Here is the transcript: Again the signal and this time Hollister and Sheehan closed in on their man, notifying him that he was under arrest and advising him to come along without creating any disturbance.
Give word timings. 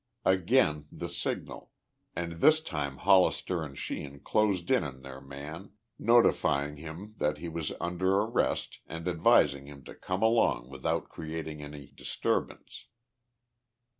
Again 0.25 0.87
the 0.91 1.09
signal 1.09 1.69
and 2.15 2.41
this 2.41 2.59
time 2.59 2.97
Hollister 2.97 3.61
and 3.61 3.77
Sheehan 3.77 4.21
closed 4.21 4.71
in 4.71 4.83
on 4.83 5.03
their 5.03 5.21
man, 5.21 5.73
notifying 5.99 6.77
him 6.77 7.13
that 7.17 7.37
he 7.37 7.47
was 7.47 7.71
under 7.79 8.15
arrest 8.15 8.79
and 8.87 9.07
advising 9.07 9.67
him 9.67 9.83
to 9.83 9.93
come 9.93 10.23
along 10.23 10.69
without 10.71 11.07
creating 11.09 11.61
any 11.61 11.91
disturbance. 11.93 12.87